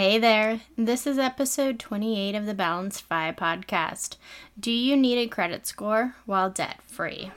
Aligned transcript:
Hey 0.00 0.16
there, 0.16 0.62
this 0.78 1.06
is 1.06 1.18
episode 1.18 1.78
28 1.78 2.34
of 2.34 2.46
the 2.46 2.54
Balanced 2.54 3.02
Fi 3.02 3.32
podcast. 3.32 4.16
Do 4.58 4.70
you 4.72 4.96
need 4.96 5.18
a 5.18 5.28
credit 5.28 5.66
score 5.66 6.14
while 6.24 6.48
debt 6.48 6.78
free? 6.86 7.30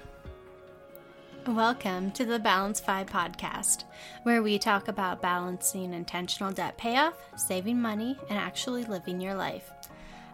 Welcome 1.46 2.12
to 2.12 2.24
the 2.24 2.40
Balanced 2.40 2.86
Fi 2.86 3.04
podcast, 3.04 3.84
where 4.24 4.42
we 4.42 4.58
talk 4.58 4.88
about 4.88 5.22
balancing 5.22 5.94
intentional 5.94 6.54
debt 6.54 6.78
payoff, 6.78 7.16
saving 7.36 7.82
money, 7.82 8.18
and 8.30 8.40
actually 8.40 8.86
living 8.86 9.20
your 9.20 9.36
life. 9.36 9.70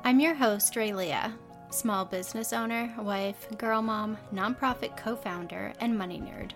I'm 0.03 0.19
your 0.19 0.35
host, 0.35 0.75
Raylia, 0.75 1.33
small 1.71 2.05
business 2.05 2.53
owner, 2.53 2.93
wife, 2.99 3.47
girl 3.57 3.81
mom, 3.81 4.19
nonprofit 4.31 4.95
co 4.95 5.15
founder, 5.15 5.73
and 5.79 5.97
money 5.97 6.19
nerd. 6.19 6.51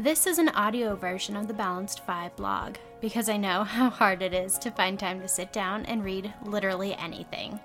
This 0.00 0.26
is 0.26 0.38
an 0.38 0.48
audio 0.48 0.96
version 0.96 1.36
of 1.36 1.46
the 1.46 1.54
Balanced 1.54 2.04
Fi 2.04 2.28
blog 2.34 2.74
because 3.06 3.28
I 3.28 3.36
know 3.36 3.62
how 3.76 3.88
hard 3.88 4.20
it 4.20 4.34
is 4.34 4.58
to 4.58 4.72
find 4.72 4.98
time 4.98 5.20
to 5.20 5.28
sit 5.28 5.52
down 5.52 5.86
and 5.86 6.02
read 6.02 6.34
literally 6.44 6.92
anything. 6.94 7.60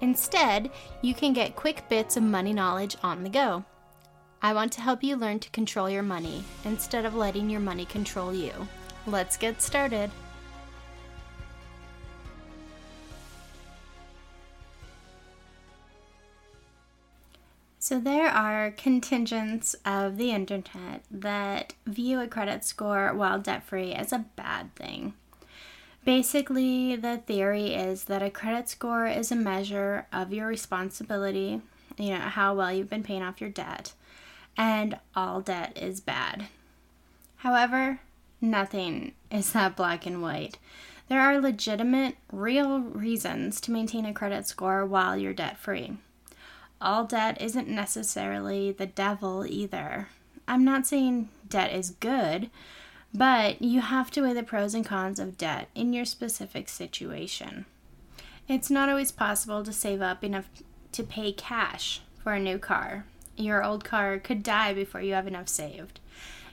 Instead, 0.00 0.70
you 1.02 1.12
can 1.12 1.32
get 1.32 1.56
quick 1.56 1.82
bits 1.88 2.16
of 2.16 2.22
money 2.22 2.52
knowledge 2.52 2.96
on 3.02 3.24
the 3.24 3.28
go. 3.28 3.64
I 4.40 4.54
want 4.54 4.70
to 4.74 4.80
help 4.80 5.02
you 5.02 5.16
learn 5.16 5.40
to 5.40 5.50
control 5.50 5.90
your 5.90 6.04
money 6.04 6.44
instead 6.64 7.04
of 7.04 7.16
letting 7.16 7.50
your 7.50 7.58
money 7.58 7.84
control 7.84 8.32
you. 8.32 8.52
Let's 9.08 9.36
get 9.36 9.60
started. 9.60 10.08
So, 17.90 17.98
there 17.98 18.28
are 18.28 18.70
contingents 18.70 19.74
of 19.84 20.16
the 20.16 20.30
internet 20.30 21.02
that 21.10 21.74
view 21.84 22.20
a 22.20 22.28
credit 22.28 22.62
score 22.62 23.12
while 23.12 23.40
debt 23.40 23.64
free 23.64 23.92
as 23.92 24.12
a 24.12 24.26
bad 24.36 24.72
thing. 24.76 25.14
Basically, 26.04 26.94
the 26.94 27.16
theory 27.16 27.74
is 27.74 28.04
that 28.04 28.22
a 28.22 28.30
credit 28.30 28.68
score 28.68 29.08
is 29.08 29.32
a 29.32 29.34
measure 29.34 30.06
of 30.12 30.32
your 30.32 30.46
responsibility, 30.46 31.62
you 31.98 32.10
know, 32.10 32.20
how 32.20 32.54
well 32.54 32.72
you've 32.72 32.88
been 32.88 33.02
paying 33.02 33.24
off 33.24 33.40
your 33.40 33.50
debt, 33.50 33.92
and 34.56 34.96
all 35.16 35.40
debt 35.40 35.76
is 35.76 36.00
bad. 36.00 36.46
However, 37.38 37.98
nothing 38.40 39.14
is 39.32 39.52
that 39.52 39.74
black 39.74 40.06
and 40.06 40.22
white. 40.22 40.58
There 41.08 41.20
are 41.20 41.40
legitimate, 41.40 42.14
real 42.30 42.78
reasons 42.78 43.60
to 43.62 43.72
maintain 43.72 44.06
a 44.06 44.14
credit 44.14 44.46
score 44.46 44.86
while 44.86 45.16
you're 45.16 45.34
debt 45.34 45.58
free 45.58 45.96
all 46.80 47.04
debt 47.04 47.40
isn't 47.40 47.68
necessarily 47.68 48.72
the 48.72 48.86
devil 48.86 49.44
either. 49.46 50.08
I'm 50.48 50.64
not 50.64 50.86
saying 50.86 51.28
debt 51.48 51.72
is 51.72 51.90
good, 51.90 52.50
but 53.12 53.60
you 53.60 53.80
have 53.80 54.10
to 54.12 54.22
weigh 54.22 54.32
the 54.32 54.42
pros 54.42 54.74
and 54.74 54.84
cons 54.84 55.18
of 55.18 55.36
debt 55.36 55.68
in 55.74 55.92
your 55.92 56.04
specific 56.04 56.68
situation. 56.68 57.66
It's 58.48 58.70
not 58.70 58.88
always 58.88 59.12
possible 59.12 59.62
to 59.62 59.72
save 59.72 60.00
up 60.00 60.24
enough 60.24 60.48
to 60.92 61.04
pay 61.04 61.32
cash 61.32 62.00
for 62.22 62.32
a 62.32 62.40
new 62.40 62.58
car. 62.58 63.04
Your 63.36 63.62
old 63.62 63.84
car 63.84 64.18
could 64.18 64.42
die 64.42 64.74
before 64.74 65.00
you 65.00 65.14
have 65.14 65.26
enough 65.26 65.48
saved. 65.48 66.00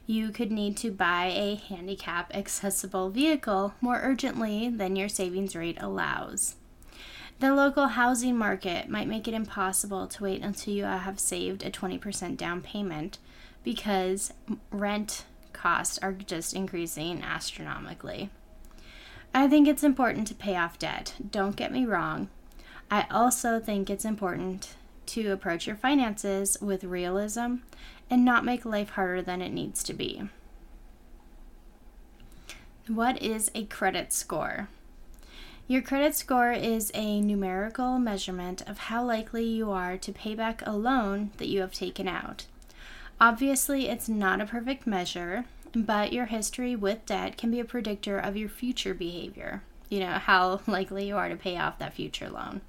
You 0.06 0.30
could 0.30 0.52
need 0.52 0.78
to 0.78 0.92
buy 0.92 1.26
a 1.26 1.56
handicap 1.56 2.34
accessible 2.36 3.10
vehicle 3.10 3.74
more 3.82 4.00
urgently 4.02 4.70
than 4.70 4.96
your 4.96 5.10
savings 5.10 5.56
rate 5.56 5.78
allows. 5.82 6.57
The 7.40 7.54
local 7.54 7.88
housing 7.88 8.36
market 8.36 8.90
might 8.90 9.08
make 9.08 9.28
it 9.28 9.34
impossible 9.34 10.08
to 10.08 10.24
wait 10.24 10.42
until 10.42 10.74
you 10.74 10.86
have 10.86 11.20
saved 11.20 11.64
a 11.64 11.70
20% 11.70 12.36
down 12.36 12.62
payment 12.62 13.20
because 13.64 14.34
rent 14.72 15.26
costs 15.54 16.00
are 16.00 16.14
just 16.14 16.56
increasing 16.56 17.22
astronomically. 17.22 18.32
I 19.36 19.48
think 19.48 19.68
it's 19.68 19.84
important 19.84 20.28
to 20.28 20.34
pay 20.36 20.56
off 20.56 20.80
debt. 20.80 21.14
Don't 21.30 21.56
get 21.56 21.72
me 21.72 21.86
wrong. 21.86 22.30
I 22.90 23.06
also 23.12 23.60
think 23.60 23.90
it's 23.90 24.06
important 24.06 24.76
to 25.08 25.32
approach 25.32 25.68
your 25.68 25.76
finances 25.76 26.58
with 26.60 26.84
realism 26.84 27.58
and 28.10 28.26
not 28.26 28.46
make 28.46 28.66
life 28.66 28.92
harder 28.92 29.22
than 29.22 29.42
it 29.42 29.52
needs 29.52 29.84
to 29.84 29.94
be. 29.94 30.30
What 32.88 33.22
is 33.22 33.52
a 33.54 33.66
credit 33.66 34.14
score? 34.14 34.70
Your 35.70 35.82
credit 35.82 36.16
score 36.16 36.54
is 36.54 36.92
a 36.94 37.20
numerical 37.20 38.00
measurement 38.00 38.62
of 38.70 38.78
how 38.78 39.04
likely 39.04 39.44
you 39.44 39.70
are 39.70 39.98
to 39.98 40.14
pay 40.14 40.34
back 40.34 40.64
a 40.66 40.72
loan 40.72 41.32
that 41.38 41.50
you 41.50 41.60
have 41.60 41.74
taken 41.74 42.08
out. 42.08 42.46
Obviously, 43.20 43.90
it's 43.90 44.08
not 44.08 44.40
a 44.40 44.46
perfect 44.46 44.88
measure, 44.88 45.44
but 45.76 46.14
your 46.14 46.28
history 46.28 46.74
with 46.74 47.06
debt 47.06 47.36
can 47.36 47.52
be 47.52 47.60
a 47.60 47.66
predictor 47.66 48.18
of 48.18 48.38
your 48.38 48.48
future 48.48 48.94
behavior. 48.94 49.62
You 49.90 50.00
know, 50.00 50.14
how 50.14 50.62
likely 50.68 51.10
you 51.10 51.18
are 51.18 51.28
to 51.28 51.36
pay 51.36 51.58
off 51.58 51.80
that 51.80 51.94
future 51.94 52.30
loan. 52.30 52.62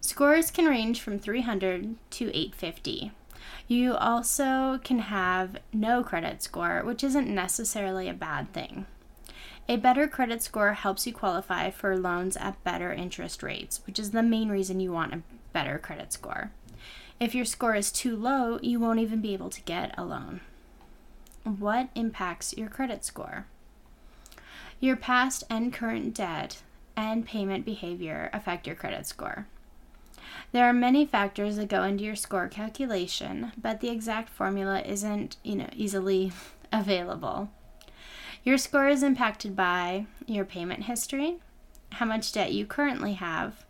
Scores 0.00 0.50
can 0.50 0.66
range 0.66 1.00
from 1.00 1.20
300 1.20 1.94
to 2.10 2.24
850. 2.36 3.12
You 3.68 3.94
also 3.94 4.80
can 4.82 4.98
have 4.98 5.56
no 5.72 6.02
credit 6.02 6.42
score, 6.42 6.82
which 6.84 7.04
isn't 7.04 7.32
necessarily 7.32 8.08
a 8.08 8.14
bad 8.14 8.52
thing. 8.52 8.86
A 9.72 9.76
better 9.76 10.06
credit 10.06 10.42
score 10.42 10.74
helps 10.74 11.06
you 11.06 11.14
qualify 11.14 11.70
for 11.70 11.96
loans 11.96 12.36
at 12.36 12.62
better 12.62 12.92
interest 12.92 13.42
rates, 13.42 13.80
which 13.86 13.98
is 13.98 14.10
the 14.10 14.22
main 14.22 14.50
reason 14.50 14.80
you 14.80 14.92
want 14.92 15.14
a 15.14 15.22
better 15.54 15.78
credit 15.78 16.12
score. 16.12 16.52
If 17.18 17.34
your 17.34 17.46
score 17.46 17.74
is 17.74 17.90
too 17.90 18.14
low, 18.14 18.58
you 18.60 18.78
won't 18.78 18.98
even 18.98 19.22
be 19.22 19.32
able 19.32 19.48
to 19.48 19.62
get 19.62 19.94
a 19.96 20.04
loan. 20.04 20.42
What 21.44 21.88
impacts 21.94 22.54
your 22.54 22.68
credit 22.68 23.02
score? 23.02 23.46
Your 24.78 24.94
past 24.94 25.42
and 25.48 25.72
current 25.72 26.12
debt 26.12 26.60
and 26.94 27.24
payment 27.24 27.64
behavior 27.64 28.28
affect 28.34 28.66
your 28.66 28.76
credit 28.76 29.06
score. 29.06 29.46
There 30.52 30.66
are 30.66 30.74
many 30.74 31.06
factors 31.06 31.56
that 31.56 31.70
go 31.70 31.82
into 31.82 32.04
your 32.04 32.14
score 32.14 32.46
calculation, 32.46 33.52
but 33.56 33.80
the 33.80 33.88
exact 33.88 34.28
formula 34.28 34.82
isn't, 34.82 35.38
you 35.42 35.56
know, 35.56 35.70
easily 35.72 36.30
available. 36.74 37.48
Your 38.44 38.58
score 38.58 38.88
is 38.88 39.04
impacted 39.04 39.54
by 39.54 40.06
your 40.26 40.44
payment 40.44 40.84
history, 40.84 41.36
how 41.92 42.06
much 42.06 42.32
debt 42.32 42.52
you 42.52 42.66
currently 42.66 43.12
have, 43.14 43.64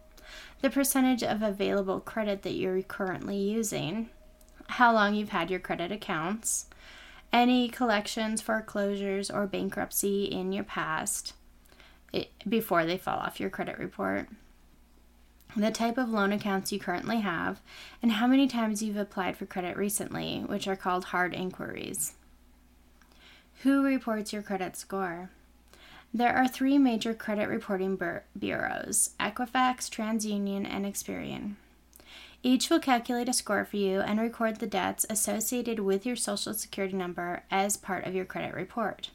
the 0.62 0.70
percentage 0.70 1.22
of 1.22 1.42
available 1.42 2.00
credit 2.00 2.42
that 2.42 2.54
you're 2.54 2.80
currently 2.80 3.36
using, 3.36 4.08
how 4.68 4.92
long 4.94 5.14
you've 5.14 5.28
had 5.28 5.50
your 5.50 5.60
credit 5.60 5.92
accounts, 5.92 6.66
any 7.34 7.68
collections, 7.68 8.40
foreclosures, 8.40 9.30
or 9.30 9.46
bankruptcy 9.46 10.24
in 10.24 10.52
your 10.52 10.64
past 10.64 11.34
it, 12.12 12.30
before 12.48 12.86
they 12.86 12.96
fall 12.96 13.18
off 13.18 13.40
your 13.40 13.50
credit 13.50 13.78
report, 13.78 14.28
the 15.54 15.70
type 15.70 15.98
of 15.98 16.08
loan 16.08 16.32
accounts 16.32 16.72
you 16.72 16.78
currently 16.78 17.20
have, 17.20 17.60
and 18.00 18.12
how 18.12 18.26
many 18.26 18.46
times 18.46 18.82
you've 18.82 18.96
applied 18.96 19.36
for 19.36 19.44
credit 19.44 19.76
recently, 19.76 20.40
which 20.46 20.66
are 20.66 20.76
called 20.76 21.04
hard 21.04 21.34
inquiries. 21.34 22.14
Who 23.62 23.84
reports 23.84 24.32
your 24.32 24.42
credit 24.42 24.74
score? 24.74 25.30
There 26.12 26.34
are 26.34 26.48
three 26.48 26.78
major 26.78 27.14
credit 27.14 27.48
reporting 27.48 27.94
bur- 27.94 28.24
bureaus 28.36 29.10
Equifax, 29.20 29.88
TransUnion, 29.88 30.66
and 30.68 30.84
Experian. 30.84 31.54
Each 32.42 32.68
will 32.68 32.80
calculate 32.80 33.28
a 33.28 33.32
score 33.32 33.64
for 33.64 33.76
you 33.76 34.00
and 34.00 34.18
record 34.18 34.56
the 34.56 34.66
debts 34.66 35.06
associated 35.08 35.78
with 35.78 36.04
your 36.04 36.16
social 36.16 36.54
security 36.54 36.96
number 36.96 37.44
as 37.52 37.76
part 37.76 38.04
of 38.04 38.16
your 38.16 38.24
credit 38.24 38.52
report. 38.52 39.10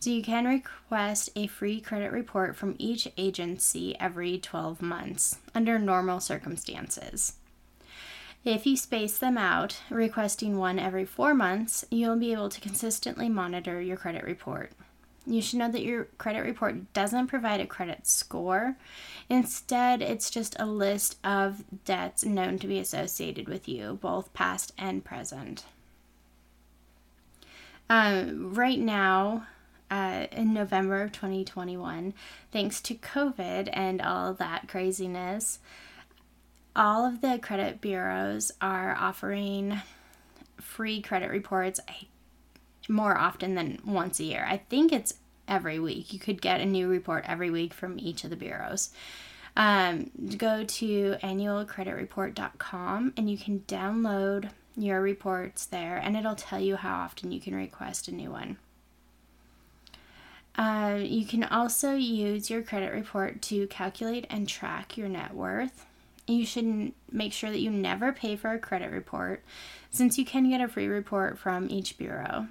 So 0.00 0.08
you 0.08 0.22
can 0.22 0.46
request 0.46 1.28
a 1.36 1.46
free 1.46 1.82
credit 1.82 2.12
report 2.12 2.56
from 2.56 2.74
each 2.78 3.06
agency 3.18 3.94
every 4.00 4.38
12 4.38 4.80
months 4.80 5.40
under 5.54 5.78
normal 5.78 6.20
circumstances. 6.20 7.34
If 8.46 8.64
you 8.64 8.76
space 8.76 9.18
them 9.18 9.36
out, 9.36 9.82
requesting 9.90 10.56
one 10.56 10.78
every 10.78 11.04
four 11.04 11.34
months, 11.34 11.84
you'll 11.90 12.14
be 12.14 12.30
able 12.30 12.48
to 12.50 12.60
consistently 12.60 13.28
monitor 13.28 13.80
your 13.80 13.96
credit 13.96 14.22
report. 14.22 14.70
You 15.26 15.42
should 15.42 15.58
know 15.58 15.68
that 15.72 15.82
your 15.82 16.04
credit 16.16 16.42
report 16.42 16.92
doesn't 16.92 17.26
provide 17.26 17.60
a 17.60 17.66
credit 17.66 18.06
score. 18.06 18.76
Instead, 19.28 20.00
it's 20.00 20.30
just 20.30 20.54
a 20.60 20.64
list 20.64 21.18
of 21.24 21.64
debts 21.84 22.24
known 22.24 22.60
to 22.60 22.68
be 22.68 22.78
associated 22.78 23.48
with 23.48 23.66
you, 23.66 23.98
both 24.00 24.32
past 24.32 24.72
and 24.78 25.04
present. 25.04 25.64
Um, 27.90 28.54
right 28.54 28.78
now, 28.78 29.48
uh, 29.90 30.28
in 30.30 30.54
November 30.54 31.02
of 31.02 31.10
2021, 31.10 32.14
thanks 32.52 32.80
to 32.82 32.94
COVID 32.94 33.70
and 33.72 34.00
all 34.00 34.34
that 34.34 34.68
craziness, 34.68 35.58
all 36.76 37.06
of 37.06 37.22
the 37.22 37.38
credit 37.42 37.80
bureaus 37.80 38.52
are 38.60 38.94
offering 38.94 39.80
free 40.60 41.00
credit 41.00 41.30
reports 41.30 41.80
more 42.88 43.16
often 43.16 43.54
than 43.54 43.80
once 43.84 44.20
a 44.20 44.24
year. 44.24 44.46
I 44.48 44.58
think 44.58 44.92
it's 44.92 45.14
every 45.48 45.78
week. 45.80 46.12
You 46.12 46.18
could 46.18 46.42
get 46.42 46.60
a 46.60 46.66
new 46.66 46.86
report 46.86 47.24
every 47.26 47.50
week 47.50 47.72
from 47.72 47.98
each 47.98 48.24
of 48.24 48.30
the 48.30 48.36
bureaus. 48.36 48.90
Um, 49.56 50.10
go 50.36 50.64
to 50.64 51.16
annualcreditreport.com 51.22 53.14
and 53.16 53.30
you 53.30 53.38
can 53.38 53.60
download 53.60 54.50
your 54.76 55.00
reports 55.00 55.64
there, 55.64 55.96
and 55.96 56.14
it'll 56.16 56.34
tell 56.34 56.60
you 56.60 56.76
how 56.76 56.96
often 56.96 57.32
you 57.32 57.40
can 57.40 57.54
request 57.54 58.08
a 58.08 58.14
new 58.14 58.30
one. 58.30 58.58
Uh, 60.54 60.98
you 61.00 61.24
can 61.24 61.44
also 61.44 61.94
use 61.94 62.50
your 62.50 62.60
credit 62.62 62.92
report 62.92 63.40
to 63.42 63.66
calculate 63.68 64.26
and 64.28 64.46
track 64.46 64.98
your 64.98 65.08
net 65.08 65.32
worth. 65.34 65.86
You 66.26 66.44
should 66.44 66.92
make 67.10 67.32
sure 67.32 67.50
that 67.50 67.60
you 67.60 67.70
never 67.70 68.12
pay 68.12 68.36
for 68.36 68.52
a 68.52 68.58
credit 68.58 68.90
report 68.90 69.44
since 69.90 70.18
you 70.18 70.24
can 70.24 70.50
get 70.50 70.60
a 70.60 70.68
free 70.68 70.88
report 70.88 71.38
from 71.38 71.68
each 71.70 71.98
bureau. 71.98 72.48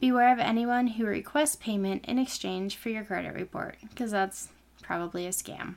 Beware 0.00 0.32
of 0.32 0.38
anyone 0.38 0.88
who 0.88 1.06
requests 1.06 1.56
payment 1.56 2.04
in 2.06 2.18
exchange 2.18 2.76
for 2.76 2.90
your 2.90 3.04
credit 3.04 3.34
report 3.34 3.76
because 3.88 4.10
that's 4.10 4.48
probably 4.82 5.26
a 5.26 5.30
scam. 5.30 5.76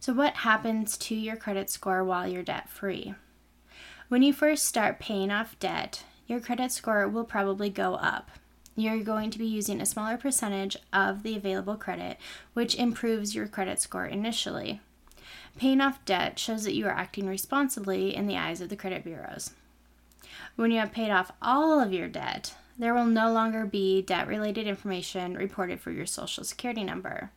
So, 0.00 0.12
what 0.12 0.36
happens 0.36 0.96
to 0.98 1.14
your 1.14 1.36
credit 1.36 1.70
score 1.70 2.02
while 2.02 2.26
you're 2.26 2.42
debt 2.42 2.68
free? 2.68 3.14
When 4.08 4.22
you 4.22 4.32
first 4.32 4.64
start 4.64 5.00
paying 5.00 5.30
off 5.30 5.58
debt, 5.58 6.04
your 6.26 6.40
credit 6.40 6.72
score 6.72 7.08
will 7.08 7.24
probably 7.24 7.68
go 7.68 7.94
up. 7.94 8.30
You're 8.78 9.02
going 9.02 9.30
to 9.32 9.38
be 9.38 9.46
using 9.46 9.80
a 9.80 9.86
smaller 9.86 10.16
percentage 10.16 10.76
of 10.92 11.24
the 11.24 11.36
available 11.36 11.76
credit, 11.76 12.16
which 12.54 12.76
improves 12.76 13.34
your 13.34 13.48
credit 13.48 13.80
score 13.80 14.06
initially. 14.06 14.80
Paying 15.56 15.80
off 15.80 16.04
debt 16.04 16.38
shows 16.38 16.62
that 16.62 16.74
you 16.74 16.86
are 16.86 16.92
acting 16.92 17.26
responsibly 17.26 18.14
in 18.14 18.28
the 18.28 18.36
eyes 18.36 18.60
of 18.60 18.68
the 18.68 18.76
credit 18.76 19.02
bureaus. 19.02 19.54
When 20.54 20.70
you 20.70 20.78
have 20.78 20.92
paid 20.92 21.10
off 21.10 21.32
all 21.42 21.80
of 21.80 21.92
your 21.92 22.06
debt, 22.06 22.54
there 22.78 22.94
will 22.94 23.06
no 23.06 23.32
longer 23.32 23.66
be 23.66 24.00
debt 24.02 24.28
related 24.28 24.68
information 24.68 25.34
reported 25.34 25.80
for 25.80 25.90
your 25.90 26.06
social 26.06 26.44
security 26.44 26.84
number 26.84 27.32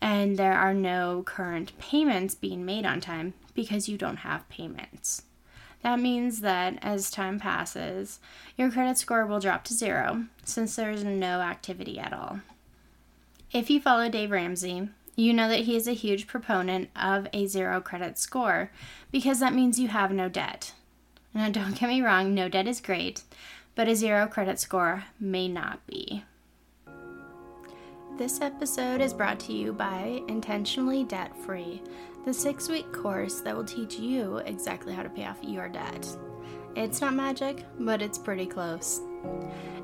and 0.00 0.36
there 0.36 0.54
are 0.54 0.74
no 0.74 1.22
current 1.24 1.76
payments 1.78 2.34
being 2.34 2.64
made 2.64 2.86
on 2.86 3.00
time 3.00 3.34
because 3.54 3.88
you 3.88 3.98
don't 3.98 4.18
have 4.18 4.48
payments. 4.48 5.22
That 5.82 6.00
means 6.00 6.40
that 6.40 6.78
as 6.82 7.10
time 7.10 7.38
passes, 7.38 8.20
your 8.56 8.70
credit 8.70 8.98
score 8.98 9.24
will 9.24 9.40
drop 9.40 9.64
to 9.64 9.74
zero 9.74 10.24
since 10.44 10.74
there's 10.74 11.04
no 11.04 11.40
activity 11.40 11.98
at 11.98 12.12
all. 12.12 12.40
If 13.52 13.70
you 13.70 13.80
follow 13.80 14.08
Dave 14.08 14.30
Ramsey, 14.30 14.88
you 15.16 15.32
know 15.32 15.48
that 15.48 15.60
he 15.60 15.76
is 15.76 15.88
a 15.88 15.92
huge 15.92 16.26
proponent 16.26 16.90
of 16.94 17.26
a 17.32 17.46
zero 17.46 17.80
credit 17.80 18.18
score 18.18 18.70
because 19.10 19.40
that 19.40 19.54
means 19.54 19.80
you 19.80 19.88
have 19.88 20.12
no 20.12 20.28
debt. 20.28 20.74
Now, 21.32 21.48
don't 21.48 21.78
get 21.78 21.88
me 21.88 22.02
wrong, 22.02 22.34
no 22.34 22.48
debt 22.48 22.66
is 22.66 22.80
great, 22.80 23.22
but 23.74 23.88
a 23.88 23.94
zero 23.94 24.26
credit 24.26 24.58
score 24.58 25.04
may 25.20 25.48
not 25.48 25.86
be. 25.86 26.24
This 28.18 28.40
episode 28.40 29.00
is 29.00 29.14
brought 29.14 29.38
to 29.40 29.52
you 29.52 29.72
by 29.72 30.20
Intentionally 30.26 31.04
Debt 31.04 31.36
Free, 31.36 31.80
the 32.24 32.34
six 32.34 32.68
week 32.68 32.92
course 32.92 33.40
that 33.42 33.54
will 33.54 33.64
teach 33.64 33.96
you 33.96 34.38
exactly 34.38 34.92
how 34.92 35.04
to 35.04 35.08
pay 35.08 35.24
off 35.24 35.38
your 35.40 35.68
debt. 35.68 36.04
It's 36.74 37.00
not 37.00 37.14
magic, 37.14 37.64
but 37.78 38.02
it's 38.02 38.18
pretty 38.18 38.46
close. 38.46 39.02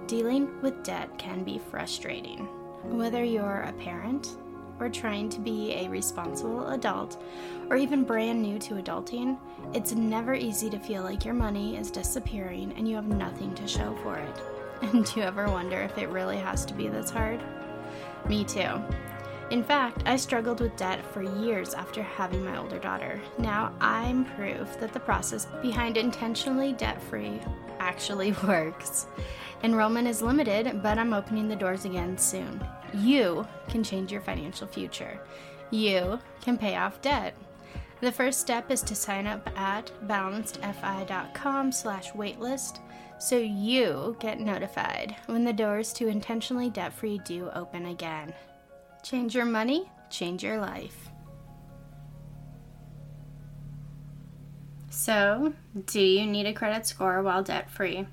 Dealing 0.08 0.60
with 0.62 0.82
debt 0.82 1.16
can 1.16 1.44
be 1.44 1.60
frustrating. 1.70 2.48
Whether 2.82 3.22
you're 3.22 3.68
a 3.68 3.72
parent, 3.74 4.36
or 4.80 4.88
trying 4.88 5.28
to 5.28 5.38
be 5.38 5.72
a 5.74 5.88
responsible 5.88 6.70
adult, 6.70 7.22
or 7.70 7.76
even 7.76 8.02
brand 8.02 8.42
new 8.42 8.58
to 8.58 8.74
adulting, 8.74 9.38
it's 9.74 9.92
never 9.92 10.34
easy 10.34 10.68
to 10.70 10.80
feel 10.80 11.04
like 11.04 11.24
your 11.24 11.34
money 11.34 11.76
is 11.76 11.88
disappearing 11.88 12.74
and 12.76 12.88
you 12.88 12.96
have 12.96 13.06
nothing 13.06 13.54
to 13.54 13.68
show 13.68 13.96
for 14.02 14.16
it. 14.16 14.40
And 14.82 15.04
do 15.06 15.20
you 15.20 15.22
ever 15.24 15.48
wonder 15.48 15.80
if 15.80 15.96
it 15.98 16.08
really 16.08 16.36
has 16.36 16.66
to 16.66 16.74
be 16.74 16.88
this 16.88 17.08
hard? 17.08 17.40
Me 18.28 18.44
too. 18.44 18.82
In 19.50 19.62
fact, 19.62 20.02
I 20.06 20.16
struggled 20.16 20.60
with 20.60 20.76
debt 20.76 21.04
for 21.12 21.22
years 21.22 21.74
after 21.74 22.02
having 22.02 22.44
my 22.44 22.58
older 22.58 22.78
daughter. 22.78 23.20
Now 23.38 23.72
I'm 23.80 24.24
proof 24.24 24.80
that 24.80 24.92
the 24.92 25.00
process 25.00 25.46
behind 25.60 25.96
intentionally 25.96 26.72
debt 26.72 27.00
free 27.02 27.40
actually 27.78 28.32
works. 28.46 29.06
Enrollment 29.62 30.08
is 30.08 30.22
limited, 30.22 30.82
but 30.82 30.98
I'm 30.98 31.12
opening 31.12 31.48
the 31.48 31.56
doors 31.56 31.84
again 31.84 32.18
soon. 32.18 32.66
You 32.94 33.46
can 33.68 33.84
change 33.84 34.10
your 34.10 34.20
financial 34.22 34.66
future. 34.66 35.20
You 35.70 36.18
can 36.40 36.56
pay 36.56 36.76
off 36.76 37.00
debt. 37.02 37.34
The 38.00 38.12
first 38.12 38.40
step 38.40 38.70
is 38.70 38.82
to 38.82 38.94
sign 38.94 39.26
up 39.26 39.48
at 39.58 39.90
balancedfi.com 40.06 41.72
slash 41.72 42.12
waitlist 42.12 42.80
so 43.18 43.38
you 43.38 44.16
get 44.20 44.40
notified 44.40 45.16
when 45.26 45.44
the 45.44 45.52
doors 45.52 45.92
to 45.94 46.08
intentionally 46.08 46.70
debt 46.70 46.92
free 46.92 47.20
do 47.24 47.48
open 47.54 47.86
again. 47.86 48.34
Change 49.02 49.34
your 49.34 49.44
money, 49.44 49.90
change 50.10 50.42
your 50.42 50.58
life. 50.58 51.08
So, 54.90 55.54
do 55.86 56.00
you 56.00 56.26
need 56.26 56.46
a 56.46 56.52
credit 56.52 56.86
score 56.86 57.22
while 57.22 57.42
debt 57.42 57.70
free? 57.70 58.06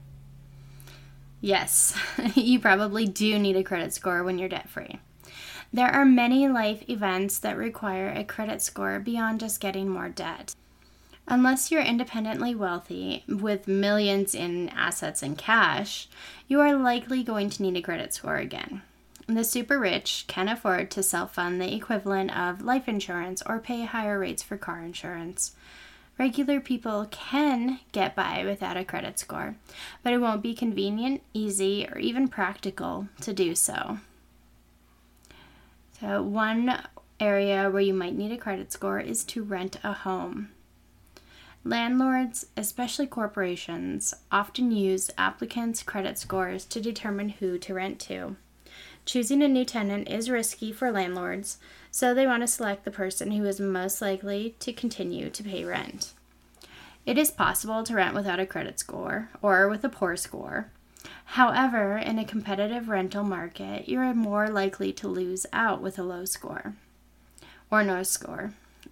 Yes, 1.39 1.97
you 2.35 2.59
probably 2.59 3.07
do 3.07 3.37
need 3.39 3.55
a 3.55 3.63
credit 3.63 3.93
score 3.93 4.23
when 4.23 4.37
you're 4.37 4.49
debt 4.49 4.69
free. 4.69 4.99
There 5.73 5.87
are 5.89 6.03
many 6.03 6.49
life 6.49 6.83
events 6.89 7.39
that 7.39 7.55
require 7.55 8.09
a 8.09 8.25
credit 8.25 8.61
score 8.61 8.99
beyond 8.99 9.39
just 9.39 9.61
getting 9.61 9.87
more 9.87 10.09
debt. 10.09 10.53
Unless 11.27 11.71
you're 11.71 11.81
independently 11.81 12.53
wealthy 12.53 13.23
with 13.27 13.69
millions 13.69 14.35
in 14.35 14.67
assets 14.69 15.23
and 15.23 15.37
cash, 15.37 16.09
you 16.49 16.59
are 16.59 16.75
likely 16.75 17.23
going 17.23 17.49
to 17.51 17.63
need 17.63 17.77
a 17.77 17.81
credit 17.81 18.13
score 18.13 18.35
again. 18.35 18.81
The 19.27 19.45
super 19.45 19.79
rich 19.79 20.25
can 20.27 20.49
afford 20.49 20.91
to 20.91 21.01
self 21.03 21.35
fund 21.35 21.61
the 21.61 21.73
equivalent 21.73 22.37
of 22.37 22.63
life 22.63 22.89
insurance 22.89 23.41
or 23.45 23.59
pay 23.59 23.85
higher 23.85 24.19
rates 24.19 24.43
for 24.43 24.57
car 24.57 24.81
insurance. 24.81 25.55
Regular 26.19 26.59
people 26.59 27.07
can 27.09 27.79
get 27.93 28.13
by 28.13 28.43
without 28.43 28.75
a 28.75 28.83
credit 28.83 29.17
score, 29.19 29.55
but 30.03 30.11
it 30.11 30.17
won't 30.17 30.43
be 30.43 30.53
convenient, 30.53 31.21
easy, 31.33 31.87
or 31.89 31.97
even 31.97 32.27
practical 32.27 33.07
to 33.21 33.31
do 33.31 33.55
so. 33.55 33.99
So, 36.01 36.23
one 36.23 36.81
area 37.19 37.69
where 37.69 37.81
you 37.81 37.93
might 37.93 38.17
need 38.17 38.31
a 38.31 38.37
credit 38.37 38.71
score 38.71 38.99
is 38.99 39.23
to 39.25 39.43
rent 39.43 39.77
a 39.83 39.93
home. 39.93 40.49
Landlords, 41.63 42.47
especially 42.57 43.05
corporations, 43.05 44.15
often 44.31 44.71
use 44.71 45.11
applicants' 45.15 45.83
credit 45.83 46.17
scores 46.17 46.65
to 46.65 46.81
determine 46.81 47.29
who 47.29 47.59
to 47.59 47.75
rent 47.75 47.99
to. 47.99 48.35
Choosing 49.05 49.43
a 49.43 49.47
new 49.47 49.63
tenant 49.63 50.09
is 50.09 50.27
risky 50.27 50.71
for 50.71 50.91
landlords, 50.91 51.59
so 51.91 52.15
they 52.15 52.25
want 52.25 52.41
to 52.41 52.47
select 52.47 52.83
the 52.83 52.89
person 52.89 53.29
who 53.29 53.45
is 53.45 53.59
most 53.59 54.01
likely 54.01 54.55
to 54.57 54.73
continue 54.73 55.29
to 55.29 55.43
pay 55.43 55.63
rent. 55.63 56.13
It 57.05 57.19
is 57.19 57.29
possible 57.29 57.83
to 57.83 57.93
rent 57.93 58.15
without 58.15 58.39
a 58.39 58.47
credit 58.47 58.79
score 58.79 59.29
or 59.43 59.69
with 59.69 59.83
a 59.83 59.89
poor 59.89 60.15
score. 60.15 60.71
However, 61.35 61.97
in 61.97 62.19
a 62.19 62.25
competitive 62.25 62.89
rental 62.89 63.23
market, 63.23 63.87
you 63.87 63.99
are 64.01 64.13
more 64.13 64.49
likely 64.49 64.91
to 64.91 65.07
lose 65.07 65.45
out 65.53 65.81
with 65.81 65.97
a 65.97 66.03
low 66.03 66.25
score 66.25 66.75
or 67.71 67.85
no 67.85 68.03
score. 68.03 68.51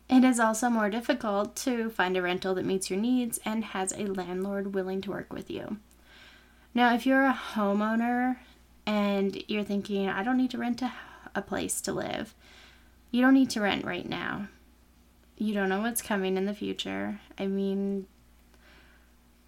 It 0.10 0.24
is 0.24 0.40
also 0.40 0.70
more 0.70 0.90
difficult 0.90 1.58
to 1.58 1.90
find 1.90 2.16
a 2.16 2.22
rental 2.22 2.56
that 2.56 2.64
meets 2.64 2.90
your 2.90 2.98
needs 2.98 3.42
and 3.44 3.66
has 3.66 3.92
a 3.92 4.06
landlord 4.06 4.74
willing 4.74 5.02
to 5.02 5.12
work 5.12 5.34
with 5.34 5.52
you. 5.52 5.80
Now, 6.74 6.96
if 6.96 7.06
you're 7.06 7.26
a 7.26 7.38
homeowner 7.56 8.38
and 8.86 9.44
you're 9.50 9.66
thinking, 9.66 10.08
I 10.08 10.24
don't 10.24 10.38
need 10.38 10.52
to 10.52 10.58
rent 10.58 10.82
a, 10.82 10.94
a 11.36 11.42
place 11.42 11.82
to 11.82 11.92
live, 11.92 12.34
you 13.12 13.22
don't 13.22 13.34
need 13.34 13.50
to 13.50 13.60
rent 13.60 13.84
right 13.84 14.08
now. 14.08 14.48
You 15.38 15.54
don't 15.54 15.68
know 15.68 15.82
what's 15.82 16.02
coming 16.02 16.38
in 16.38 16.46
the 16.46 16.54
future. 16.54 17.20
I 17.38 17.48
mean, 17.48 18.08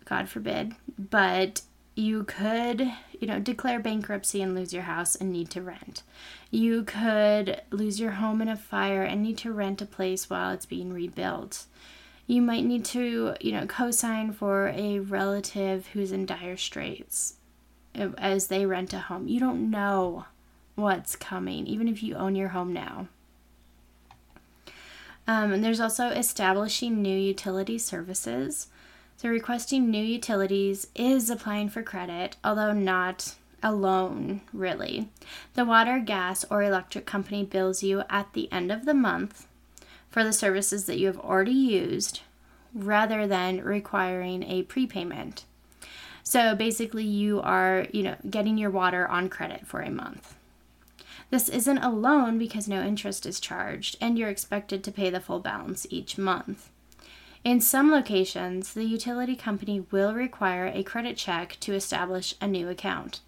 God 0.04 0.28
forbid, 0.28 0.76
but 1.00 1.62
you 1.96 2.24
could, 2.24 2.92
you 3.20 3.28
know, 3.28 3.40
declare 3.40 3.80
bankruptcy 3.80 4.42
and 4.42 4.56
lose 4.56 4.74
your 4.74 4.84
house 4.84 5.16
and 5.16 5.32
need 5.32 5.50
to 5.52 5.62
rent. 5.62 6.04
You 6.50 6.84
could 6.84 7.62
lose 7.70 8.00
your 8.00 8.12
home 8.12 8.42
in 8.42 8.48
a 8.48 8.56
fire 8.56 9.04
and 9.04 9.22
need 9.22 9.38
to 9.40 9.52
rent 9.52 9.82
a 9.82 9.86
place 9.86 10.30
while 10.30 10.52
it's 10.52 10.66
being 10.66 10.94
rebuilt. 10.94 11.66
You 12.28 12.42
might 12.42 12.64
need 12.64 12.86
to, 12.86 13.36
you 13.42 13.52
know, 13.52 13.66
co 13.66 13.92
sign 13.92 14.32
for 14.32 14.70
a 14.70 15.00
relative 15.00 15.88
who's 15.88 16.12
in 16.12 16.26
dire 16.26 16.58
straits 16.58 17.36
as 18.18 18.48
they 18.48 18.66
rent 18.66 18.94
a 18.94 19.00
home. 19.00 19.28
You 19.28 19.40
don't 19.40 19.70
know 19.70 20.26
what's 20.76 21.16
coming, 21.16 21.68
even 21.68 21.88
if 21.88 22.02
you 22.02 22.16
own 22.16 22.36
your 22.36 22.50
home 22.50 22.72
now. 22.72 23.08
Um, 25.28 25.52
and 25.52 25.64
there's 25.64 25.80
also 25.80 26.08
establishing 26.08 27.02
new 27.02 27.18
utility 27.18 27.78
services. 27.78 28.68
So, 29.22 29.30
requesting 29.30 29.92
new 29.92 30.04
utilities 30.04 30.88
is 30.96 31.30
applying 31.30 31.70
for 31.70 31.84
credit, 31.84 32.38
although 32.44 32.74
not 32.74 33.36
alone, 33.62 34.42
really. 34.52 35.10
The 35.54 35.64
water, 35.64 36.00
gas, 36.00 36.44
or 36.50 36.64
electric 36.64 37.06
company 37.06 37.44
bills 37.44 37.84
you 37.84 38.02
at 38.10 38.34
the 38.34 38.52
end 38.52 38.72
of 38.72 38.86
the 38.86 38.96
month 38.96 39.46
for 40.10 40.24
the 40.24 40.34
services 40.34 40.86
that 40.86 40.98
you 40.98 41.06
have 41.06 41.20
already 41.20 41.52
used 41.52 42.22
rather 42.74 43.28
than 43.28 43.64
requiring 43.64 44.42
a 44.42 44.64
prepayment. 44.64 45.46
So 46.24 46.56
basically 46.56 47.06
you 47.06 47.42
are, 47.42 47.86
you 47.94 48.02
know, 48.02 48.16
getting 48.28 48.58
your 48.58 48.72
water 48.72 49.08
on 49.08 49.30
credit 49.30 49.68
for 49.68 49.82
a 49.82 49.92
month. 49.92 50.34
This 51.30 51.48
isn't 51.48 51.78
a 51.78 51.92
loan 51.92 52.40
because 52.40 52.68
no 52.68 52.82
interest 52.82 53.28
is 53.28 53.40
charged 53.40 53.98
and 54.02 54.18
you're 54.18 54.30
expected 54.30 54.84
to 54.84 54.92
pay 54.92 55.12
the 55.12 55.20
full 55.20 55.40
balance 55.40 55.86
each 55.92 56.18
month. 56.18 56.72
In 57.44 57.60
some 57.60 57.92
locations, 57.92 58.74
the 58.74 58.84
utility 58.84 59.36
company 59.36 59.84
will 59.90 60.14
require 60.14 60.68
a 60.68 60.84
credit 60.84 61.18
check 61.18 61.58
to 61.62 61.74
establish 61.74 62.36
a 62.40 62.48
new 62.48 62.70
account. 62.70 63.22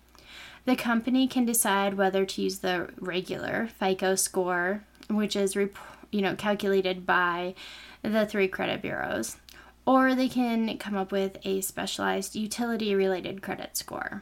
The 0.65 0.75
company 0.75 1.27
can 1.27 1.45
decide 1.45 1.95
whether 1.95 2.23
to 2.23 2.41
use 2.41 2.59
the 2.59 2.89
regular 2.99 3.69
FICO 3.79 4.13
score, 4.13 4.83
which 5.09 5.35
is 5.35 5.55
you 5.55 6.21
know 6.21 6.35
calculated 6.35 7.07
by 7.07 7.55
the 8.03 8.27
three 8.27 8.47
credit 8.47 8.83
bureaus, 8.83 9.37
or 9.85 10.13
they 10.13 10.29
can 10.29 10.77
come 10.77 10.95
up 10.95 11.11
with 11.11 11.39
a 11.43 11.61
specialized 11.61 12.35
utility 12.35 12.93
related 12.93 13.41
credit 13.41 13.75
score. 13.75 14.21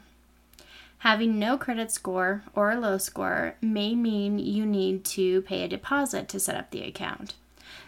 Having 1.00 1.38
no 1.38 1.58
credit 1.58 1.92
score 1.92 2.44
or 2.56 2.72
a 2.72 2.80
low 2.80 2.98
score 2.98 3.56
may 3.62 3.94
mean 3.94 4.40
you 4.40 4.66
need 4.66 5.04
to 5.06 5.42
pay 5.42 5.64
a 5.64 5.68
deposit 5.68 6.30
to 6.30 6.40
set 6.40 6.56
up 6.56 6.72
the 6.72 6.84
account. 6.84 7.34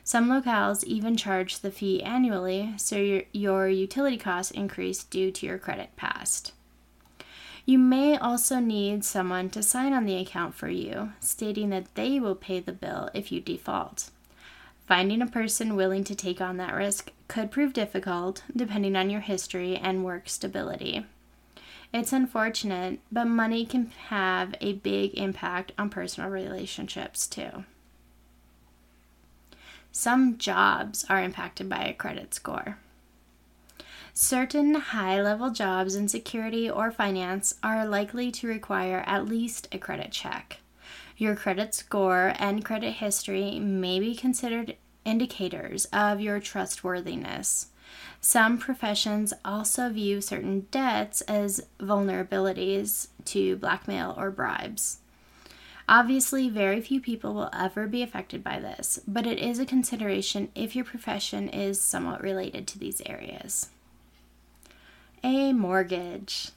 Some 0.04 0.30
locales 0.30 0.84
even 0.84 1.16
charge 1.16 1.60
the 1.60 1.72
fee 1.72 2.04
annually, 2.04 2.74
so 2.78 2.98
your, 2.98 3.24
your 3.32 3.70
utility 3.70 4.18
costs 4.18 4.52
increase 4.52 5.04
due 5.04 5.32
to 5.32 5.46
your 5.46 5.58
credit 5.58 5.96
past. 5.96 6.52
You 7.66 7.80
may 7.80 8.18
also 8.18 8.60
need 8.60 9.06
someone 9.06 9.50
to 9.52 9.64
sign 9.64 9.94
on 9.94 10.06
the 10.06 10.18
account 10.18 10.54
for 10.54 10.68
you, 10.68 11.14
stating 11.22 11.70
that 11.70 11.96
they 11.96 12.20
will 12.20 12.36
pay 12.36 12.60
the 12.60 12.74
bill 12.74 13.10
if 13.14 13.32
you 13.32 13.40
default. 13.40 14.10
Finding 14.86 15.22
a 15.22 15.28
person 15.28 15.78
willing 15.78 16.04
to 16.04 16.16
take 16.16 16.42
on 16.42 16.58
that 16.58 16.76
risk 16.76 17.12
could 17.30 17.52
prove 17.52 17.72
difficult 17.72 18.44
depending 18.54 18.98
on 18.98 19.10
your 19.10 19.22
history 19.22 19.78
and 19.78 20.04
work 20.04 20.28
stability. 20.28 21.06
It's 21.94 22.12
unfortunate, 22.12 23.00
but 23.12 23.26
money 23.26 23.66
can 23.66 23.92
have 24.08 24.56
a 24.60 24.74
big 24.74 25.14
impact 25.14 25.72
on 25.78 25.90
personal 25.90 26.30
relationships 26.30 27.28
too. 27.28 27.64
Some 29.96 30.40
jobs 30.40 31.06
are 31.08 31.22
impacted 31.22 31.70
by 31.70 31.84
a 31.84 31.94
credit 31.94 32.34
score. 32.34 32.80
Certain 34.12 34.74
high 34.74 35.22
level 35.22 35.52
jobs 35.52 35.94
in 35.94 36.08
security 36.08 36.68
or 36.68 36.92
finance 36.92 37.56
are 37.62 37.86
likely 37.86 38.32
to 38.32 38.48
require 38.48 39.04
at 39.06 39.28
least 39.28 39.68
a 39.72 39.78
credit 39.78 40.12
check. 40.12 40.62
Your 41.16 41.36
credit 41.36 41.76
score 41.76 42.34
and 42.40 42.66
credit 42.66 42.94
history 42.94 43.60
may 43.60 44.00
be 44.00 44.16
considered 44.16 44.78
indicators 45.06 45.86
of 45.94 46.20
your 46.20 46.40
trustworthiness. 46.40 47.68
Some 48.20 48.58
professions 48.58 49.32
also 49.46 49.90
view 49.90 50.22
certain 50.22 50.66
debts 50.72 51.22
as 51.22 51.68
vulnerabilities 51.80 53.10
to 53.26 53.58
blackmail 53.58 54.16
or 54.18 54.32
bribes. 54.32 54.98
Obviously, 55.88 56.50
very 56.50 56.80
few 56.80 57.02
people 57.02 57.34
will 57.34 57.50
ever 57.54 57.88
be 57.88 58.02
affected 58.02 58.44
by 58.44 58.60
this, 58.60 59.02
but 59.08 59.28
it 59.28 59.38
is 59.38 59.60
a 59.60 59.66
consideration 59.66 60.50
if 60.56 60.76
your 60.76 60.86
profession 60.86 61.50
is 61.50 61.82
somewhat 61.82 62.22
related 62.22 62.68
to 62.68 62.80
these 62.80 63.02
areas. 63.06 63.70
A 65.24 65.52
mortgage. 65.52 66.52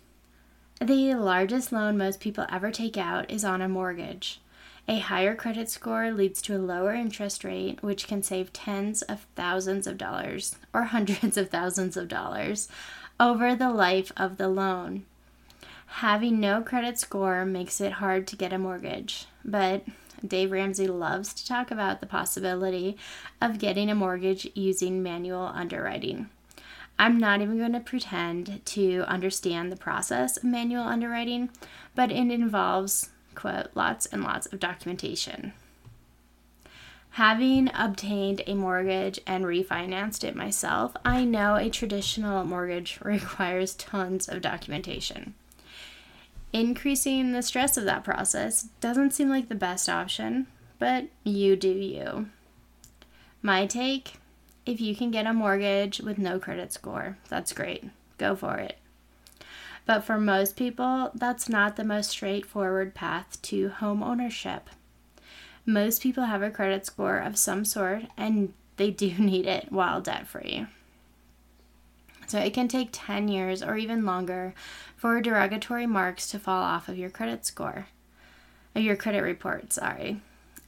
The 0.81 1.15
largest 1.15 1.73
loan 1.73 1.97
most 1.97 2.21
people 2.21 2.47
ever 2.51 2.71
take 2.71 2.97
out 2.97 3.31
is 3.31 3.45
on 3.45 3.63
a 3.63 3.69
mortgage. 3.69 4.41
A 4.89 5.01
higher 5.01 5.35
credit 5.35 5.69
score 5.69 6.13
leads 6.13 6.41
to 6.43 6.57
a 6.57 6.59
lower 6.59 6.95
interest 6.95 7.43
rate, 7.43 7.83
which 7.83 8.07
can 8.07 8.23
save 8.23 8.53
tens 8.53 9.03
of 9.03 9.27
thousands 9.35 9.89
of 9.89 9.99
dollars 9.99 10.55
or 10.73 10.85
hundreds 10.85 11.37
of 11.37 11.51
thousands 11.51 11.97
of 11.97 12.07
dollars 12.07 12.69
over 13.19 13.57
the 13.57 13.71
life 13.71 14.13
of 14.17 14.37
the 14.37 14.49
loan. 14.49 15.05
Having 15.87 16.41
no 16.41 16.63
credit 16.63 16.99
score 16.99 17.45
makes 17.45 17.81
it 17.81 17.93
hard 17.93 18.27
to 18.27 18.37
get 18.37 18.53
a 18.53 18.59
mortgage, 18.59 19.27
but 19.45 19.85
Dave 20.27 20.53
Ramsey 20.53 20.87
loves 20.87 21.33
to 21.35 21.47
talk 21.47 21.71
about 21.71 22.01
the 22.01 22.07
possibility 22.07 22.97
of 23.41 23.59
getting 23.59 23.91
a 23.91 23.95
mortgage 23.95 24.49
using 24.55 25.03
manual 25.03 25.51
underwriting. 25.55 26.29
I'm 26.99 27.19
not 27.19 27.43
even 27.43 27.59
going 27.59 27.73
to 27.73 27.81
pretend 27.81 28.65
to 28.65 29.05
understand 29.07 29.71
the 29.71 29.77
process 29.77 30.39
of 30.39 30.45
manual 30.45 30.85
underwriting, 30.85 31.51
but 31.95 32.11
it 32.11 32.31
involves, 32.31 33.11
quote, 33.35 33.69
lots 33.75 34.07
and 34.07 34.23
lots 34.23 34.47
of 34.47 34.59
documentation. 34.59 35.53
Having 37.11 37.71
obtained 37.75 38.43
a 38.47 38.55
mortgage 38.55 39.21
and 39.27 39.45
refinanced 39.45 40.25
it 40.25 40.37
myself, 40.37 40.95
I 41.05 41.25
know 41.25 41.57
a 41.57 41.71
traditional 41.71 42.45
mortgage 42.45 42.99
requires 43.03 43.75
tons 43.75 44.29
of 44.29 44.43
documentation. 44.43 45.35
Increasing 46.57 47.33
the 47.33 47.43
stress 47.43 47.77
of 47.77 47.85
that 47.85 48.03
process 48.03 48.63
doesn't 48.81 49.11
seem 49.11 49.29
like 49.29 49.51
the 49.51 49.55
best 49.55 49.91
option, 49.91 50.47
but 50.79 51.05
you 51.23 51.55
do 51.55 51.69
you. 51.69 52.31
My 53.43 53.67
take 53.67 54.15
if 54.65 54.81
you 54.81 54.97
can 54.97 55.11
get 55.11 55.27
a 55.27 55.35
mortgage 55.35 56.01
with 56.01 56.17
no 56.17 56.39
credit 56.39 56.73
score, 56.73 57.19
that's 57.29 57.53
great. 57.53 57.85
Go 58.17 58.35
for 58.35 58.57
it. 58.57 58.79
But 59.85 60.01
for 60.01 60.19
most 60.19 60.57
people, 60.57 61.11
that's 61.15 61.47
not 61.47 61.77
the 61.77 61.85
most 61.85 62.09
straightforward 62.09 62.95
path 62.95 63.43
to 63.43 63.69
home 63.69 64.03
ownership. 64.03 64.71
Most 65.67 66.03
people 66.03 66.25
have 66.25 66.41
a 66.41 66.51
credit 66.51 66.87
score 66.87 67.19
of 67.19 67.37
some 67.37 67.67
sort 67.67 68.05
and 68.17 68.55
they 68.79 68.91
do 68.91 69.09
need 69.19 69.45
it 69.45 69.71
while 69.71 70.01
debt 70.01 70.27
free. 70.27 70.67
So 72.27 72.39
it 72.39 72.55
can 72.55 72.69
take 72.69 72.89
10 72.93 73.29
years 73.29 73.63
or 73.63 73.77
even 73.77 74.05
longer 74.05 74.55
for 74.97 75.21
derogatory 75.21 75.87
marks 75.87 76.29
to 76.31 76.39
fall 76.39 76.63
off 76.63 76.89
of 76.89 76.99
your 76.99 77.11
credit 77.11 77.47
score, 77.47 77.87
your 78.75 78.97
credit 78.97 79.23
report, 79.23 79.73
sorry. 79.73 80.21